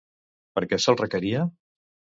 [0.57, 1.47] Per què se'l requeria?